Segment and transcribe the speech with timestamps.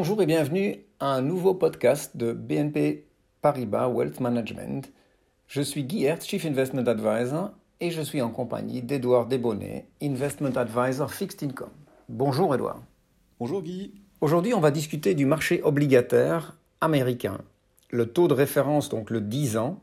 [0.00, 3.04] Bonjour et bienvenue à un nouveau podcast de BNP
[3.42, 4.90] Paribas Wealth Management.
[5.46, 10.56] Je suis Guy Hertz, Chief Investment Advisor, et je suis en compagnie d'Edouard Desbonnets, Investment
[10.56, 11.68] Advisor Fixed Income.
[12.08, 12.80] Bonjour Edouard.
[13.38, 13.92] Bonjour Guy.
[14.22, 17.36] Aujourd'hui, on va discuter du marché obligataire américain.
[17.90, 19.80] Le taux de référence, donc le 10 ans,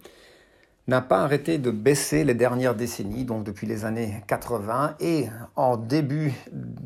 [0.88, 4.96] n'a pas arrêté de baisser les dernières décennies, donc depuis les années 80.
[5.00, 6.34] Et en début,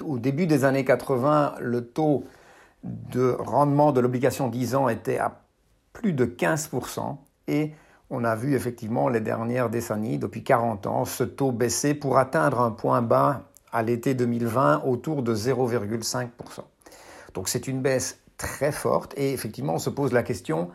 [0.05, 2.25] au début des années 80, le taux
[2.83, 5.41] de rendement de l'obligation 10 ans était à
[5.93, 7.17] plus de 15%.
[7.47, 7.71] Et
[8.09, 12.61] on a vu effectivement les dernières décennies, depuis 40 ans, ce taux baisser pour atteindre
[12.61, 16.27] un point bas à l'été 2020 autour de 0,5%.
[17.33, 20.69] Donc c'est une baisse très forte et effectivement on se pose la question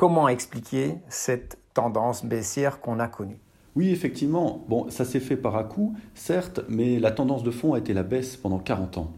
[0.00, 3.38] comment expliquer cette tendance baissière qu'on a connue?
[3.76, 7.74] Oui, effectivement, bon, ça s'est fait par à coup, certes, mais la tendance de fond
[7.74, 9.12] a été la baisse pendant 40 ans.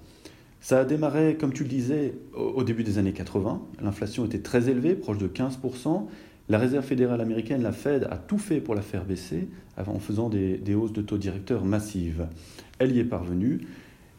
[0.62, 3.60] Ça a démarré, comme tu le disais, au début des années 80.
[3.82, 6.06] L'inflation était très élevée, proche de 15%.
[6.48, 10.28] La Réserve fédérale américaine, la Fed, a tout fait pour la faire baisser en faisant
[10.28, 12.28] des, hausses de taux directeurs massives.
[12.78, 13.62] Elle y est parvenue.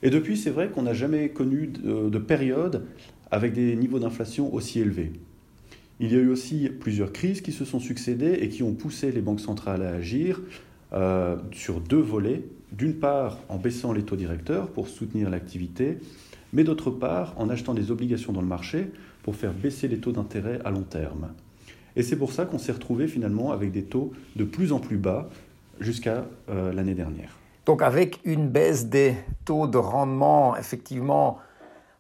[0.02, 2.88] Et depuis, c'est vrai qu'on n'a jamais connu de période
[3.32, 5.14] avec des niveaux d'inflation aussi élevés.
[6.02, 9.14] Il y a eu aussi plusieurs crises qui se sont succédées et qui ont poussé
[9.14, 10.42] les banques centrales à agir
[10.92, 12.44] euh, sur deux volets.
[12.74, 16.00] D'une part, en baissant les taux directeurs pour soutenir l'activité,
[16.54, 18.92] mais d'autre part, en achetant des obligations dans le marché
[19.24, 21.34] pour faire baisser les taux d'intérêt à long terme.
[21.96, 24.98] Et c'est pour ça qu'on s'est retrouvé finalement avec des taux de plus en plus
[24.98, 25.30] bas
[25.80, 27.38] jusqu'à euh, l'année dernière.
[27.66, 31.40] Donc avec une baisse des taux de rendement effectivement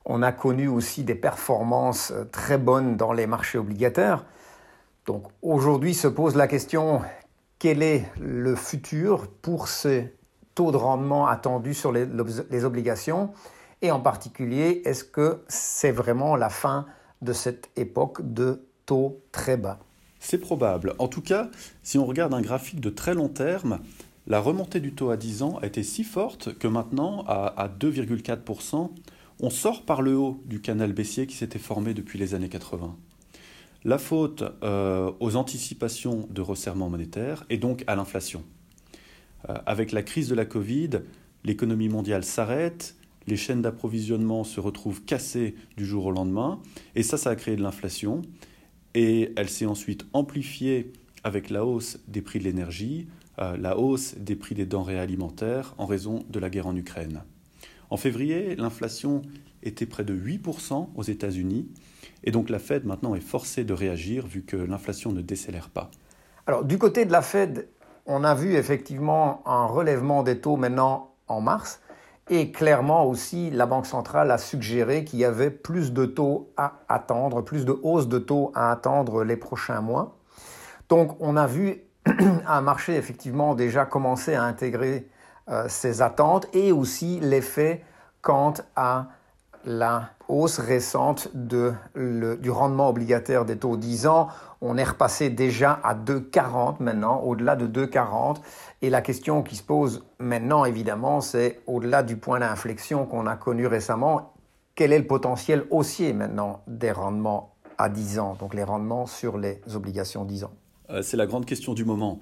[0.05, 4.25] on a connu aussi des performances euh, très bonnes dans les marchés obligataires.
[5.05, 7.01] Donc aujourd'hui se pose la question,
[7.59, 10.13] quel est le futur pour ces
[10.55, 13.31] taux de rendement attendus sur les, obligations?
[13.83, 16.85] Et en particulier, est-ce que c'est vraiment la fin
[17.21, 19.77] de cette époque de taux très bas?
[20.21, 20.95] C'est probable.
[20.99, 21.51] En tout cas,
[21.83, 23.81] si on regarde un graphique de très long terme,
[24.25, 28.89] la remontée du taux à 10 ans a été si forte que maintenant, à 2,4%,
[29.41, 32.95] on sort par le haut du canal baissier qui s'était formé depuis les années 80.
[33.83, 38.45] La faute euh, aux anticipations de resserrement monétaire et donc à l'inflation.
[39.49, 41.01] Euh, avec la crise de la Covid,
[41.43, 42.95] l'économie mondiale s'arrête,
[43.27, 46.59] les chaînes d'approvisionnement se retrouvent cassées du jour au lendemain,
[46.95, 48.21] et ça, ça a créé de l'inflation,
[48.93, 50.91] et elle s'est ensuite amplifiée
[51.23, 53.07] avec la hausse des prix de l'énergie,
[53.39, 57.23] euh, la hausse des prix des denrées alimentaires en raison de la guerre en Ukraine.
[57.89, 59.21] En février, l'inflation
[59.63, 61.69] était près de 8% aux États-Unis.
[62.23, 65.89] Et donc la Fed maintenant est forcée de réagir vu que l'inflation ne décélère pas.
[66.47, 67.67] Alors du côté de la Fed,
[68.05, 71.81] on a vu effectivement un relèvement des taux maintenant en mars.
[72.29, 76.79] Et clairement aussi, la Banque centrale a suggéré qu'il y avait plus de taux à
[76.87, 80.15] attendre, plus de hausse de taux à attendre les prochains mois.
[80.87, 81.81] Donc on a vu
[82.47, 85.09] un marché effectivement déjà commencer à intégrer
[85.49, 87.83] euh, ces attentes et aussi l'effet
[88.21, 89.07] quant à
[89.65, 94.27] la hausse récente du rendement obligataire des taux 10 ans.
[94.61, 98.37] On est repassé déjà à 2,40 maintenant, au-delà de 2,40.
[98.81, 103.35] Et la question qui se pose maintenant, évidemment, c'est au-delà du point d'inflexion qu'on a
[103.35, 104.33] connu récemment,
[104.75, 109.37] quel est le potentiel haussier maintenant des rendements à 10 ans, donc les rendements sur
[109.37, 110.53] les obligations 10 ans?
[110.89, 112.19] Euh, C'est la grande question du moment.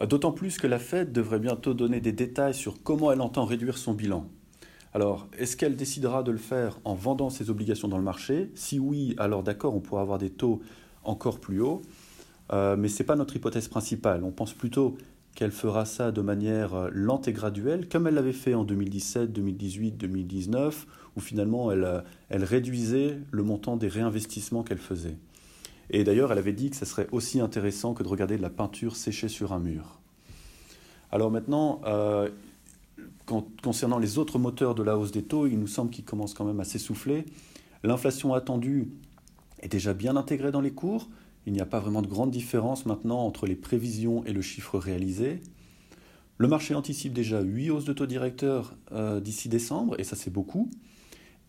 [0.00, 3.44] Euh, d'autant plus que la Fed devrait bientôt donner des détails sur comment elle entend
[3.44, 4.26] réduire son bilan.
[4.94, 8.52] Alors, est-ce qu'elle décidera de le faire en vendant ses obligations dans le marché?
[8.54, 10.62] Si oui, alors d'accord, on pourra avoir des taux
[11.02, 11.82] encore plus hauts.
[12.52, 14.22] Euh, mais ce n'est pas notre hypothèse principale.
[14.22, 14.96] On pense plutôt
[15.34, 19.32] qu'elle fera ça de manière euh, lente et graduelle, comme elle l'avait fait en 2017,
[19.32, 25.16] 2018, 2019, où finalement elle, elle réduisait le montant des réinvestissements qu'elle faisait.
[25.90, 28.50] Et d'ailleurs, elle avait dit que ce serait aussi intéressant que de regarder de la
[28.50, 30.00] peinture séchée sur un mur.
[31.10, 32.28] Alors maintenant, euh,
[33.62, 36.44] concernant les autres moteurs de la hausse des taux, il nous semble qu'ils commencent quand
[36.44, 37.24] même à s'essouffler.
[37.82, 38.88] L'inflation attendue
[39.60, 41.08] est déjà bien intégrée dans les cours.
[41.46, 44.78] Il n'y a pas vraiment de grande différence maintenant entre les prévisions et le chiffre
[44.78, 45.40] réalisé.
[46.38, 50.32] Le marché anticipe déjà 8 hausses de taux directeurs euh, d'ici décembre, et ça c'est
[50.32, 50.70] beaucoup.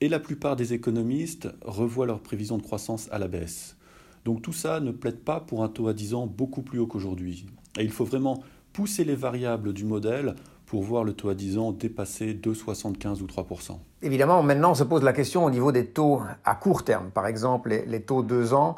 [0.01, 3.77] Et la plupart des économistes revoient leurs prévisions de croissance à la baisse.
[4.25, 6.88] Donc tout ça ne plaide pas pour un taux à 10 ans beaucoup plus haut
[6.88, 7.45] qu'aujourd'hui.
[7.79, 8.43] Et il faut vraiment
[8.73, 10.35] pousser les variables du modèle
[10.65, 14.83] pour voir le taux à 10 ans dépasser 2,75 ou 3% Évidemment, maintenant on se
[14.83, 18.53] pose la question au niveau des taux à court terme, par exemple les, taux 2
[18.53, 18.75] ans.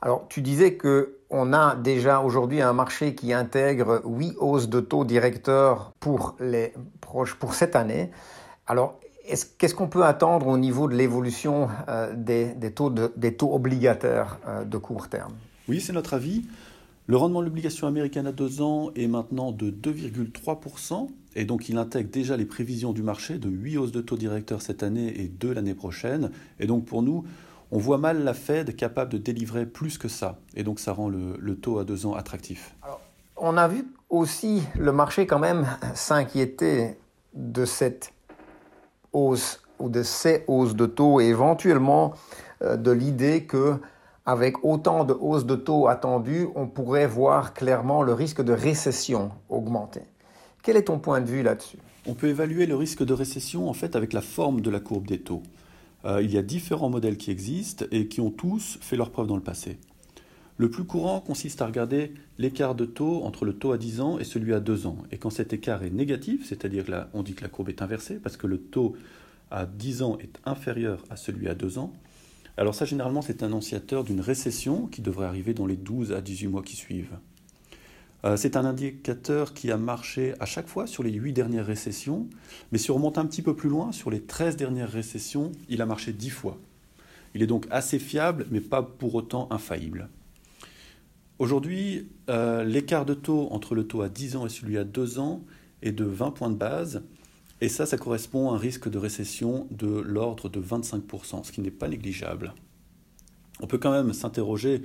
[0.00, 4.80] Alors tu disais que on a déjà aujourd'hui un marché qui intègre 8 hausses de
[4.80, 8.10] taux directeurs pour les proches pour cette année.
[8.66, 8.98] Alors
[9.58, 11.68] Qu'est-ce qu'on peut attendre au niveau de l'évolution
[12.14, 15.34] des, taux des taux obligataires de court terme?
[15.68, 16.46] Oui, c'est notre avis.
[17.10, 21.78] Le rendement de l'obligation américaine à deux ans est maintenant de 2,3%, et donc il
[21.78, 25.26] intègre déjà les prévisions du marché de 8 hausses de taux directeurs cette année et
[25.26, 26.30] 2 l'année prochaine.
[26.60, 27.24] Et donc pour nous,
[27.70, 31.08] on voit mal la Fed capable de délivrer plus que ça, et donc ça rend
[31.08, 32.76] le, taux à deux ans attractif.
[33.38, 36.98] on a vu aussi le marché quand même s'inquiéter
[37.32, 38.12] de cette
[39.14, 42.12] hausse ou de ces hausses de taux et éventuellement
[42.60, 43.76] euh, de l'idée que
[44.28, 49.30] avec autant de hausses de taux attendues, on pourrait voir clairement le risque de récession
[49.48, 50.02] augmenter.
[50.62, 51.78] Quel est ton point de vue là-dessus?
[52.06, 55.06] On peut évaluer le risque de récession en fait avec la forme de la courbe
[55.06, 55.42] des taux.
[56.04, 59.28] Euh, il y a différents modèles qui existent et qui ont tous fait leur preuve
[59.28, 59.78] dans le passé.
[60.58, 64.18] Le plus courant consiste à regarder l'écart de taux entre le taux à 10 ans
[64.18, 64.98] et celui à 2 ans.
[65.10, 68.36] Et quand cet écart est négatif, c'est-à-dire qu'on dit que la courbe est inversée parce
[68.36, 68.94] que le taux
[69.50, 71.94] à 10 ans est inférieur à celui à 2 ans,
[72.58, 76.48] alors ça, généralement, c'est annonciateur d'une récession qui devrait arriver dans les 12 à 18
[76.48, 77.16] mois qui suivent.
[78.24, 82.26] Euh, c'est un indicateur qui a marché à chaque fois sur les 8 dernières récessions,
[82.72, 85.80] mais si on remonte un petit peu plus loin, sur les 13 dernières récessions, il
[85.82, 86.58] a marché 10 fois.
[87.34, 90.08] Il est donc assez fiable, mais pas pour autant infaillible.
[91.38, 95.20] Aujourd'hui, euh, l'écart de taux entre le taux à 10 ans et celui à 2
[95.20, 95.44] ans
[95.82, 97.04] est de 20 points de base,
[97.60, 101.60] et ça, ça correspond à un risque de récession de l'ordre de 25%, ce qui
[101.60, 102.54] n'est pas négligeable.
[103.60, 104.82] On peut quand même s'interroger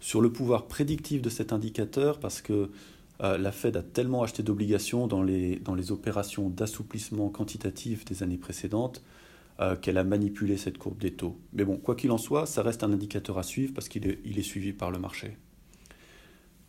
[0.00, 2.70] sur le pouvoir prédictif de cet indicateur parce que
[3.22, 5.60] euh, la Fed a tellement acheté d'obligations dans les,
[5.90, 9.02] opérations d'assouplissement quantitatif des années précédentes
[9.60, 11.38] euh, qu'elle a manipulé cette courbe des taux.
[11.52, 14.20] Mais bon, quoi qu'il en soit, ça reste un indicateur à suivre parce qu'il est,
[14.24, 15.36] est suivi par le marché.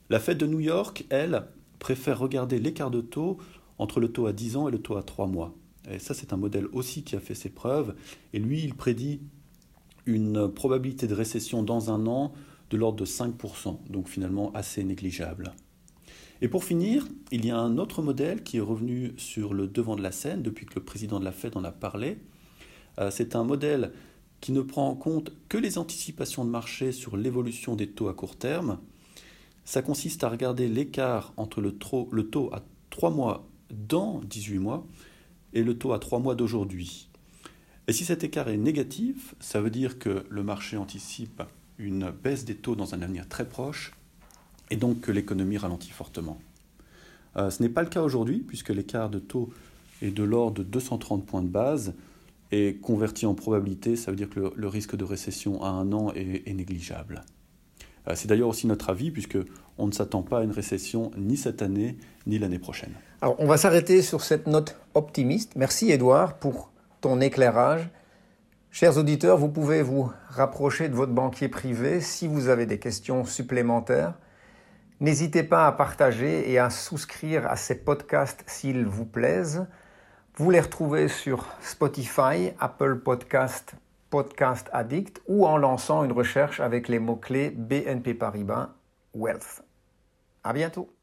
[0.09, 1.43] La Fed de New York, elle,
[1.79, 3.37] préfère regarder l'écart de taux
[3.79, 5.55] entre le taux à 10 ans et le taux à 3 mois.
[5.89, 7.95] Et ça, c'est un modèle aussi qui a fait ses preuves.
[8.33, 9.21] Et lui, il prédit
[10.05, 12.33] une probabilité de récession dans un an
[12.69, 15.53] de l'ordre de 5%, donc finalement assez négligeable.
[16.41, 19.95] Et pour finir, il y a un autre modèle qui est revenu sur le devant
[19.95, 22.17] de la scène depuis que le président de la Fed en a parlé.
[22.99, 23.91] Euh, c'est un modèle
[24.39, 28.13] qui ne prend en compte que les anticipations de marché sur l'évolution des taux à
[28.13, 28.79] court terme.
[29.65, 31.75] Ça consiste à regarder l'écart entre le,
[32.11, 34.85] le taux à 3 mois dans 18 mois
[35.53, 37.09] et le taux à 3 mois d'aujourd'hui.
[37.87, 41.41] Et si cet écart est négatif, ça veut dire que le marché anticipe
[41.77, 43.93] une baisse des taux dans un avenir très proche
[44.69, 46.39] et donc que l'économie ralentit fortement.
[47.37, 49.53] Euh, ce n'est pas le cas aujourd'hui puisque l'écart de taux
[50.01, 51.93] est de l'ordre de 230 points de base
[52.51, 56.13] et converti en probabilité, ça veut dire que le, risque de récession à un an
[56.13, 57.23] est négligeable.
[58.07, 59.37] Euh, c'est d'ailleurs aussi notre avis, puisque
[59.77, 62.93] on ne s'attend pas à une récession ni cette année, ni l'année prochaine.
[63.21, 65.53] Alors, on va s'arrêter sur cette note optimiste.
[65.55, 66.71] Merci, Edouard, pour
[67.01, 67.89] ton éclairage.
[68.71, 73.25] Chers auditeurs, vous pouvez vous rapprocher de votre banquier privé si vous avez des questions
[73.25, 74.13] supplémentaires.
[74.99, 79.65] N'hésitez pas à partager et à souscrire à ces podcasts s'ils vous plaisent.
[80.35, 83.73] Vous les retrouvez sur Spotify, Apple Podcasts,
[84.09, 88.69] Podcast Addict ou en lançant une recherche avec les mots-clés BNP Paribas
[89.13, 89.63] Wealth.
[90.43, 90.96] À bientôt.